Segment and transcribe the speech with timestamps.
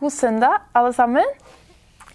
[0.00, 1.26] God søndag, alle sammen.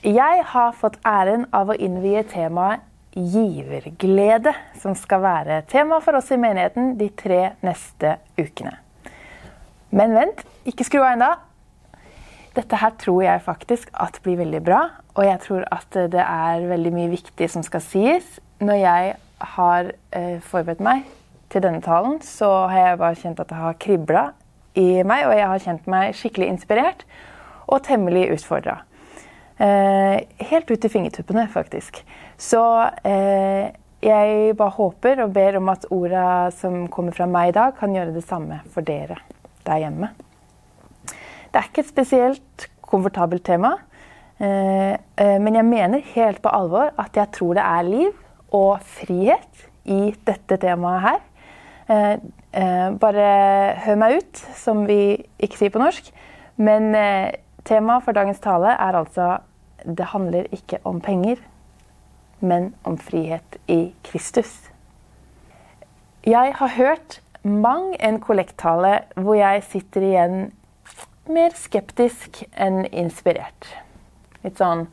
[0.02, 2.82] Jeg har fått æren av å innvie temaet
[3.14, 8.72] giverglede, som skal være tema for oss i menigheten de tre neste ukene.
[9.94, 11.28] Men vent, ikke skru av ennå.
[12.58, 14.82] Dette her tror jeg faktisk at blir veldig bra,
[15.14, 18.34] og jeg tror at det er veldig mye viktig som skal sies.
[18.66, 19.14] Når jeg
[19.52, 21.06] har eh, forberedt meg
[21.54, 24.26] til denne talen, så har jeg bare kjent at det har kribla
[24.74, 27.06] i meg, og jeg har kjent meg skikkelig inspirert
[27.68, 28.80] og temmelig utfordra.
[29.58, 30.20] Eh,
[30.50, 32.02] helt ut i fingertuppene, faktisk.
[32.38, 32.62] Så
[33.08, 33.72] eh,
[34.04, 37.96] jeg bare håper og ber om at orda som kommer fra meg i dag, kan
[37.96, 39.22] gjøre det samme for dere
[39.66, 40.12] der hjemme.
[41.08, 43.78] Det er ikke et spesielt komfortabelt tema,
[44.44, 48.12] eh, men jeg mener helt på alvor at jeg tror det er liv
[48.52, 51.24] og frihet i dette temaet her.
[52.98, 53.26] Bare
[53.84, 56.08] hør meg ut, som vi ikke sier på norsk.
[56.58, 56.88] Men
[57.66, 59.40] Temaet for dagens tale er altså
[59.86, 61.40] det handler ikke om penger,
[62.40, 64.70] men om frihet i Kristus.
[66.26, 70.38] Jeg har hørt mang en kollekttale hvor jeg sitter igjen
[71.30, 73.70] mer skeptisk enn inspirert.
[74.44, 74.88] Litt sånn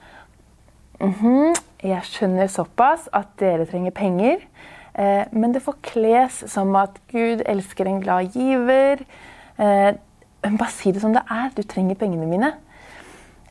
[1.00, 4.36] mm -hmm, Jeg skjønner såpass at dere trenger penger,
[4.94, 8.98] eh, men det forkles som at Gud elsker en glad giver.
[9.58, 9.94] Eh,
[10.42, 11.50] bare si det som det er.
[11.56, 12.52] Du trenger pengene mine.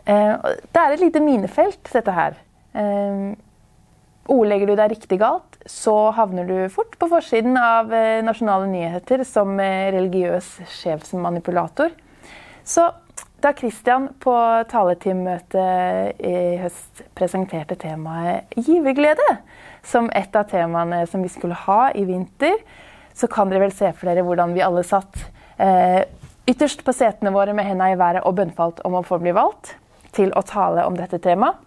[0.05, 2.37] Eh, det er et lite minefelt, dette her.
[2.73, 3.31] Eh,
[4.31, 9.25] ordlegger du deg riktig galt, så havner du fort på forsiden av eh, nasjonale nyheter
[9.27, 11.93] som religiøs sjefsmanipulator.
[12.63, 12.87] Så
[13.41, 14.33] da Christian på
[14.69, 19.25] taleteammøtet i høst presenterte temaet giverglede
[19.81, 22.59] som et av temaene som vi skulle ha i vinter,
[23.17, 25.17] så kan dere vel se for dere hvordan vi alle satt
[25.57, 26.05] eh,
[26.49, 29.73] ytterst på setene våre med hendene i været og bønnfalt om å få bli valgt
[30.15, 31.59] til å tale om dette temaet.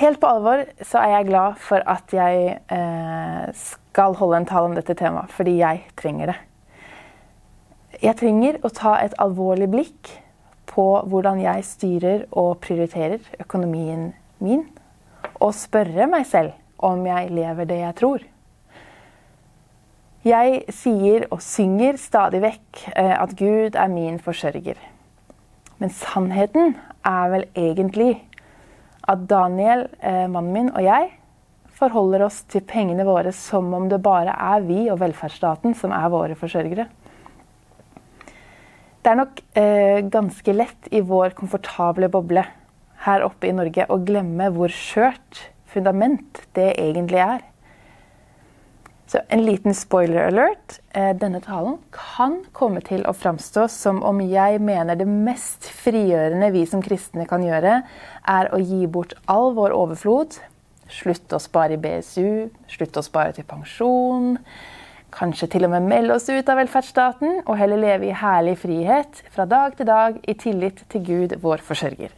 [0.00, 4.70] Helt på alvor så er jeg glad for at jeg eh, skal holde en tale
[4.70, 6.38] om dette temaet, fordi jeg trenger det.
[8.00, 10.12] Jeg trenger å ta et alvorlig blikk
[10.70, 14.62] på hvordan jeg styrer og prioriterer økonomien min,
[15.42, 18.22] og spørre meg selv om jeg lever det jeg tror.
[20.24, 24.78] Jeg sier og synger stadig vekk eh, at Gud er min forsørger.
[25.80, 26.74] Men sannheten
[27.08, 28.12] er vel egentlig
[29.08, 31.10] at Daniel, eh, mannen min, og jeg
[31.80, 36.10] forholder oss til pengene våre som om det bare er vi og velferdsstaten som er
[36.12, 36.86] våre forsørgere.
[39.00, 42.44] Det er nok eh, ganske lett i vår komfortable boble
[43.06, 47.46] her oppe i Norge å glemme hvor skjørt fundament det egentlig er.
[49.10, 50.76] Så en liten spoiler alert.
[50.94, 56.52] Eh, denne talen kan komme til å framstå som om jeg mener det mest frigjørende
[56.54, 57.80] vi som kristne kan gjøre,
[58.30, 60.38] er å gi bort all vår overflod.
[60.94, 64.36] Slutte å spare i BSU, slutte å spare til pensjon.
[65.10, 69.24] Kanskje til og med melde oss ut av velferdsstaten og heller leve i herlig frihet
[69.34, 72.14] fra dag til dag i tillit til Gud, vår forsørger.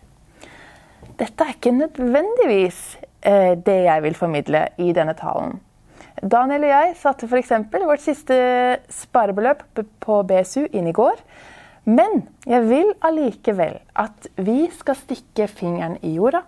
[1.16, 2.86] Dette er ikke nødvendigvis
[3.25, 5.62] eh, det jeg vil formidle i denne talen.
[6.20, 7.52] Daniel og jeg satte f.eks.
[7.72, 8.36] vårt siste
[8.92, 9.64] sparebeløp
[10.02, 11.22] på BSU inn i går.
[11.84, 16.44] Men jeg vil allikevel at vi skal stikke fingeren i jorda.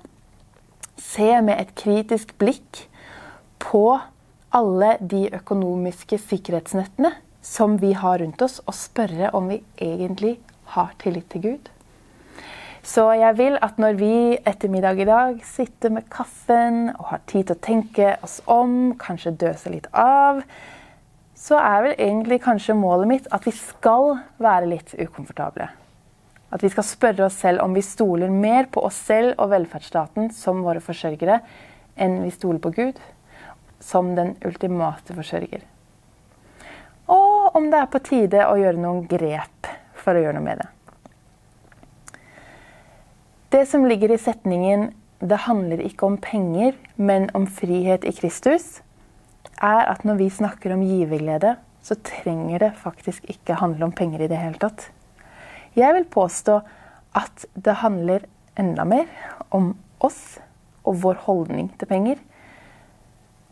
[1.01, 2.85] Se med et kritisk blikk
[3.63, 3.99] på
[4.55, 10.39] alle de økonomiske sikkerhetsnettene som vi har rundt oss, og spørre om vi egentlig
[10.77, 11.74] har tillit til Gud.
[12.85, 14.15] Så jeg vil at når vi
[14.45, 18.93] etter middag i dag sitter med kaffen og har tid til å tenke oss om,
[19.01, 20.43] kanskje døse litt av,
[21.33, 25.71] så er vel egentlig kanskje målet mitt at vi skal være litt ukomfortable.
[26.53, 30.29] At vi skal spørre oss selv om vi stoler mer på oss selv og velferdsstaten
[30.37, 31.41] som våre forsørgere,
[31.97, 33.01] enn vi stoler på Gud
[33.81, 35.65] som den ultimate forsørger.
[37.09, 39.73] Og om det er på tide å gjøre noen grep
[40.05, 40.71] for å gjøre noe med det.
[43.55, 44.89] Det som ligger i setningen
[45.21, 48.83] 'det handler ikke om penger, men om frihet i Kristus',
[49.63, 54.25] er at når vi snakker om giverglede, så trenger det faktisk ikke handle om penger
[54.25, 54.91] i det hele tatt.
[55.77, 56.61] Jeg vil påstå
[57.15, 58.27] at det handler
[58.59, 59.07] enda mer
[59.51, 60.39] om oss
[60.85, 62.19] og vår holdning til penger.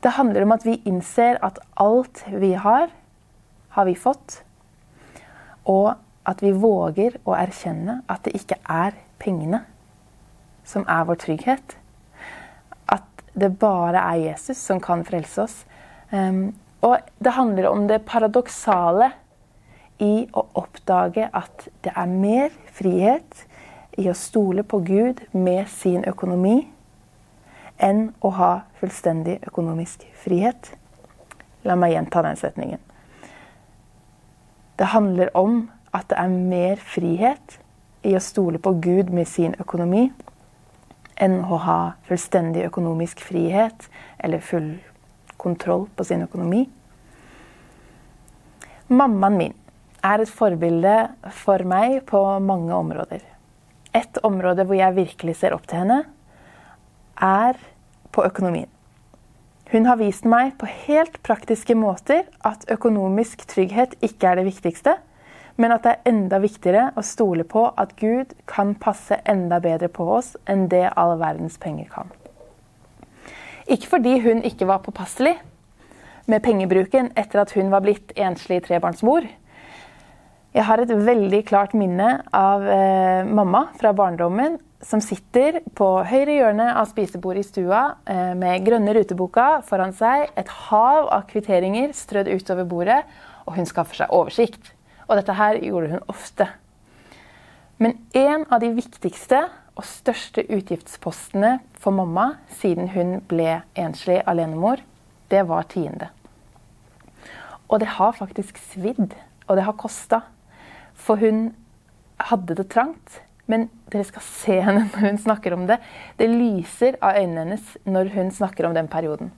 [0.03, 2.89] Det handler om at vi innser at alt vi har,
[3.69, 4.43] har vi fått.
[5.65, 5.95] Og
[6.27, 9.63] at vi våger å erkjenne at det ikke er pengene
[10.65, 11.77] som er vår trygghet.
[12.87, 15.57] At det bare er Jesus som kan frelse oss.
[16.11, 19.13] Um, og det handler om det paradoksale
[20.03, 23.47] i å oppdage at det er mer frihet,
[24.01, 26.63] i å stole på Gud med sin økonomi
[27.83, 30.71] enn å ha fullstendig økonomisk frihet.
[31.69, 32.81] La meg gjenta den setningen.
[34.81, 37.59] Det handler om at det er mer frihet
[38.09, 40.07] i å stole på Gud med sin økonomi
[41.23, 43.89] enn å ha fullstendig økonomisk frihet
[44.19, 44.75] eller full
[45.41, 46.65] kontroll på sin økonomi.
[48.93, 49.55] Mammaen min
[50.03, 50.97] er et forbilde
[51.45, 53.23] for meg på mange områder.
[53.95, 56.03] Et område hvor jeg virkelig ser opp til henne,
[57.23, 57.59] er
[58.13, 58.69] på økonomien.
[59.73, 64.99] Hun har vist meg på helt praktiske måter at økonomisk trygghet ikke er det viktigste,
[65.57, 69.91] men at det er enda viktigere å stole på at Gud kan passe enda bedre
[69.93, 72.13] på oss enn det all verdens penger kan.
[73.71, 75.37] Ikke fordi hun ikke var påpasselig
[76.31, 79.27] med pengebruken etter at hun var blitt enslig trebarnsmor,
[80.53, 86.35] jeg har et veldig klart minne av eh, mamma fra barndommen som sitter på høyre
[86.35, 91.95] hjørne av spisebordet i stua eh, med grønne ruteboka foran seg, et hav av kvitteringer
[91.97, 93.01] strødd utover bordet,
[93.49, 94.75] og hun skaffer seg oversikt.
[95.13, 96.47] Og dette her gjorde hun ofte.
[97.77, 99.43] Men en av de viktigste
[99.77, 104.81] og største utgiftspostene for mamma siden hun ble enslig alenemor,
[105.29, 106.09] det var tiende.
[107.69, 109.13] Og det har faktisk svidd,
[109.49, 110.23] og det har kosta.
[110.97, 111.51] For hun
[112.31, 113.21] hadde det trangt.
[113.51, 115.77] Men dere skal se henne når hun snakker om det.
[116.17, 119.33] Det lyser av øynene hennes når hun snakker om den perioden.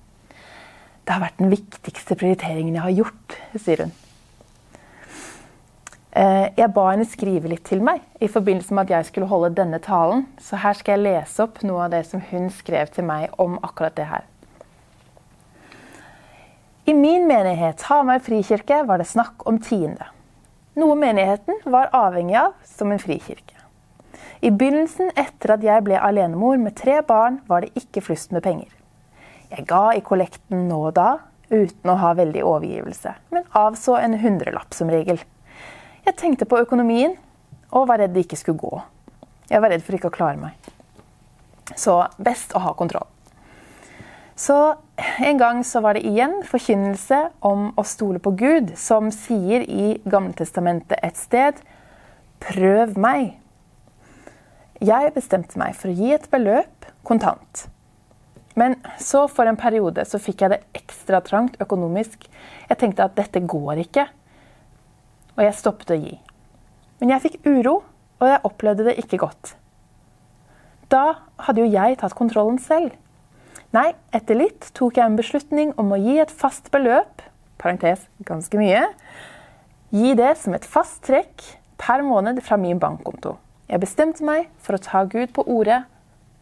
[1.03, 3.95] Det har vært den viktigste prioriteringen jeg har gjort, sier hun.
[6.15, 9.55] Eh, jeg ba henne skrive litt til meg i forbindelse med at jeg skulle holde
[9.59, 10.27] denne talen.
[10.39, 13.59] Så her skal jeg lese opp noe av det som hun skrev til meg om
[13.63, 14.27] akkurat det her.
[16.87, 20.13] I min menighet, Hamar frikirke, var det snakk om tiende
[20.75, 23.55] noe menigheten var avhengig av som en frikirke.
[24.45, 28.45] I begynnelsen, etter at jeg ble alenemor med tre barn, var det ikke flust med
[28.45, 28.73] penger.
[29.55, 31.11] Jeg ga i kollekten nå og da,
[31.53, 35.23] uten å ha veldig overgivelse, men avså en hundrelapp som regel.
[36.05, 37.15] Jeg tenkte på økonomien
[37.73, 38.81] og var redd det ikke skulle gå.
[39.49, 40.71] Jeg var redd for ikke å klare meg.
[41.81, 43.09] Så best å ha kontroll.
[44.37, 44.57] Så
[45.23, 49.95] en gang så var det igjen forkynnelse om å stole på Gud, som sier i
[50.05, 51.63] Gamletestamentet et sted
[52.45, 53.39] Prøv meg.
[54.85, 57.69] Jeg bestemte meg for å gi et beløp kontant.
[58.59, 62.27] Men så for en periode så fikk jeg det ekstra trangt økonomisk.
[62.69, 64.05] Jeg tenkte at dette går ikke,
[65.35, 66.15] og jeg stoppet å gi.
[67.01, 67.83] Men jeg fikk uro,
[68.23, 69.55] og jeg opplevde det ikke godt.
[70.93, 72.95] Da hadde jo jeg tatt kontrollen selv.
[73.75, 77.25] Nei, etter litt tok jeg en beslutning om å gi et fast beløp,
[77.59, 78.85] parentes ganske mye,
[79.95, 81.43] gi det som et fast trekk
[81.81, 83.35] per måned fra min bankkonto.
[83.67, 85.83] Jeg bestemte meg for å ta Gud på ordet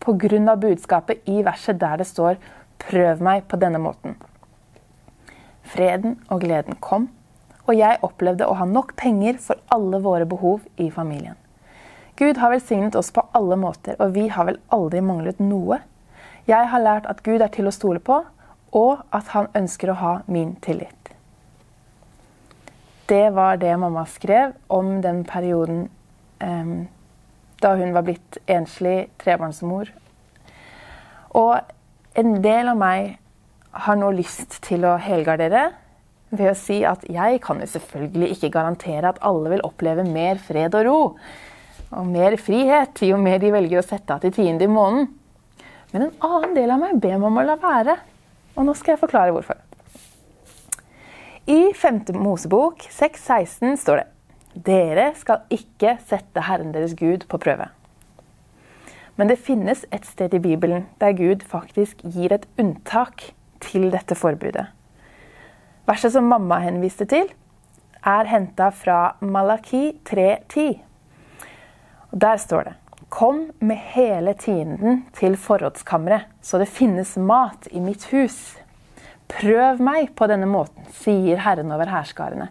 [0.03, 0.57] pga.
[0.57, 2.37] budskapet i verset der det står
[2.79, 4.17] 'prøv meg på denne måten'.
[5.63, 7.09] Freden og gleden kom,
[7.67, 11.39] og jeg opplevde å ha nok penger for alle våre behov i familien.
[12.19, 15.81] Gud har velsignet oss på alle måter, og vi har vel aldri manglet noe
[16.47, 18.19] jeg har lært at Gud er til å stole på,
[18.75, 21.13] og at han ønsker å ha min tillit.
[23.07, 25.85] Det var det mamma skrev om den perioden
[26.41, 26.89] um,
[27.63, 29.93] da hun var blitt enslig trebarnsmor.
[31.39, 33.19] Og en del av meg
[33.87, 35.69] har nå lyst til å helgardere
[36.33, 40.41] ved å si at jeg kan jo selvfølgelig ikke garantere at alle vil oppleve mer
[40.41, 41.01] fred og ro
[41.93, 45.11] og mer frihet jo mer de velger å sette av til tiende i måneden.
[45.93, 47.99] Men en annen del av meg ber meg om å la være.
[48.57, 49.61] Og nå skal jeg forklare hvorfor.
[51.53, 52.15] I 5.
[52.17, 54.09] Mosebok 6,16 står det
[54.69, 57.69] Dere skal ikke sette Herren deres Gud på prøve.
[59.17, 63.33] Men det finnes et sted i Bibelen der Gud faktisk gir et unntak
[63.65, 64.71] til dette forbudet.
[65.87, 67.27] Verset som mamma henviste til,
[68.07, 70.79] er henta fra Malaki 3,10.
[72.13, 72.75] Der står det
[73.13, 78.39] Kom med hele tienden til forrådskammeret, så det finnes mat i mitt hus.
[79.29, 82.49] Prøv meg på denne måten, sier Herren over hærskarene.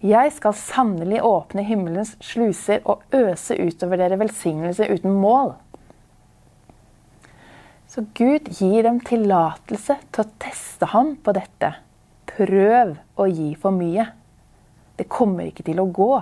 [0.00, 5.56] Jeg skal sannelig åpne himmelens sluser og øse utover dere velsignelse uten mål.
[7.90, 11.74] Så Gud gir dem tillatelse til å teste ham på dette.
[12.38, 14.04] Prøv å gi for mye.
[14.98, 16.12] Det kommer ikke til å gå.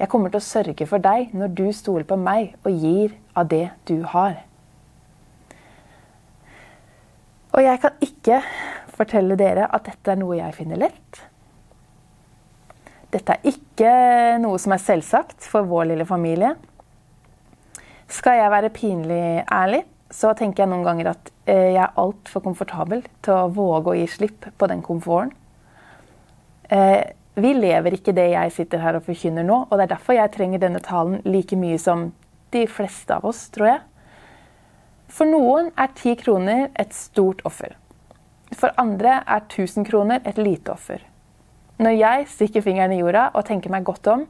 [0.00, 3.50] Jeg kommer til å sørge for deg når du stoler på meg og gir av
[3.50, 4.38] det du har.
[7.50, 8.38] Og jeg kan ikke
[8.94, 11.20] fortelle dere at dette er noe jeg finner lett.
[13.10, 13.92] Dette er ikke
[14.38, 16.54] noe som er selvsagt for vår lille familie.
[18.10, 23.02] Skal jeg være pinlig ærlig, så tenker jeg noen ganger at jeg er altfor komfortabel
[23.24, 25.32] til å våge å gi slipp på den komforten.
[26.70, 27.02] Eh,
[27.40, 30.32] vi lever ikke det jeg sitter her og forkynner nå, og det er derfor jeg
[30.34, 32.10] trenger denne talen like mye som
[32.54, 33.80] de fleste av oss, tror jeg.
[35.10, 37.74] For noen er ti kroner et stort offer.
[38.54, 41.02] For andre er 1000 kroner et lite offer.
[41.80, 44.26] Når jeg stikker fingeren i jorda og tenker meg godt om,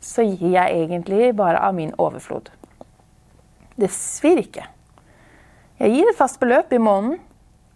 [0.00, 2.48] så gir jeg egentlig bare av min overflod.
[3.76, 4.64] Det svir ikke.
[5.80, 7.20] Jeg gir et fast beløp i måneden,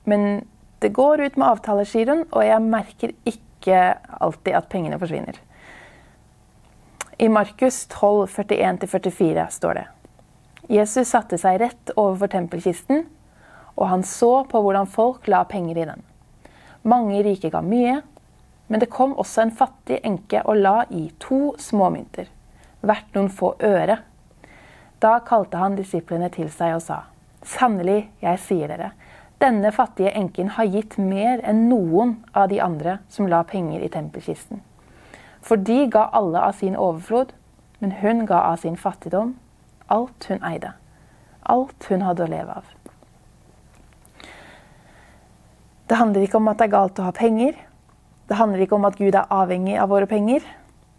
[0.04, 0.44] men
[0.84, 3.78] det går ut med avtalegiroen, og jeg merker ikke
[4.20, 5.38] alltid at pengene forsvinner.
[7.16, 9.84] I Markus 12, 41-44 står det
[10.68, 13.06] Jesus satte seg rett overfor tempelkisten,
[13.72, 16.04] og han så på hvordan folk la penger i den.
[16.84, 18.02] Mange rike ga mye,
[18.68, 22.28] men det kom også en fattig enke og la i to småmynter,
[22.84, 24.02] hvert noen få øre.
[25.00, 27.02] Da kalte han disiplene til seg og sa,
[27.44, 28.92] Sannelig, jeg sier dere,
[29.42, 33.90] denne fattige enken har gitt mer enn noen av de andre som la penger i
[33.92, 34.62] tempelkisten.
[35.44, 37.34] For de ga alle av sin overflod,
[37.80, 39.34] men hun ga av sin fattigdom
[39.92, 40.72] alt hun eide.
[41.42, 42.64] Alt hun hadde å leve av.
[45.84, 47.58] Det handler ikke om at det er galt å ha penger.
[48.24, 50.46] Det handler ikke om at Gud er avhengig av våre penger.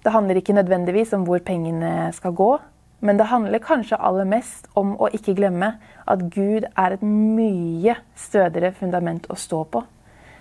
[0.06, 2.52] Det handler ikke nødvendigvis om hvor pengene skal gå.
[3.06, 5.76] Men det handler kanskje aller mest om å ikke glemme
[6.10, 9.84] at Gud er et mye stødigere fundament å stå på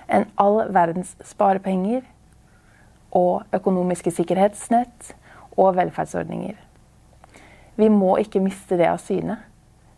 [0.08, 2.02] enn all verdens sparepenger
[3.16, 5.12] og økonomiske sikkerhetsnett
[5.60, 6.56] og velferdsordninger.
[7.76, 9.38] Vi må ikke miste det av syne.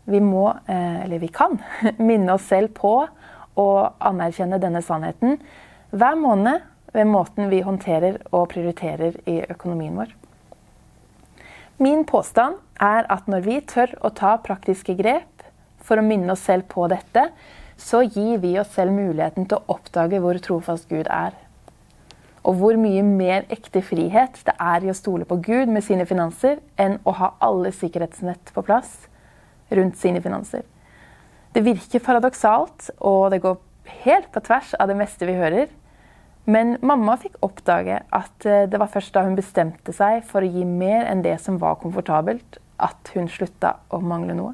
[0.07, 1.59] Vi må, eh, eller vi kan,
[2.09, 2.93] minne oss selv på
[3.57, 3.69] å
[4.11, 5.39] anerkjenne denne sannheten
[5.91, 10.15] hver måned ved måten vi håndterer og prioriterer i økonomien vår.
[11.77, 15.43] Min påstand er at når vi tør å ta praktiske grep
[15.85, 17.27] for å minne oss selv på dette,
[17.77, 21.35] så gir vi oss selv muligheten til å oppdage hvor trofast Gud er.
[22.47, 26.07] Og hvor mye mer ekte frihet det er i å stole på Gud med sine
[26.09, 28.95] finanser, enn å ha alle sikkerhetsnett på plass
[29.69, 30.65] rundt sine finanser.
[31.53, 33.61] Det virker paradoksalt, og det går
[34.01, 35.69] helt på tvers av det meste vi hører.
[36.47, 40.47] Men mamma fikk oppdage at eh, det var først da hun bestemte seg for å
[40.47, 44.53] gi mer enn det som var komfortabelt, at hun slutta å mangle noe.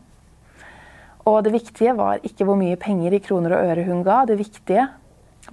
[1.29, 4.23] Og det viktige var ikke hvor mye penger i kroner og øre hun ga.
[4.27, 4.87] Det viktige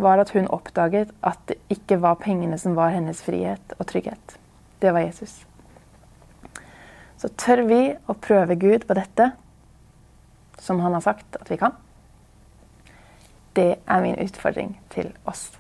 [0.01, 4.39] var at hun oppdaget at det ikke var pengene som var hennes frihet og trygghet.
[4.81, 5.43] Det var Jesus.
[7.21, 9.33] Så tør vi å prøve Gud på dette,
[10.59, 11.77] som han har sagt at vi kan.
[13.53, 15.51] Det er min utfordring til oss.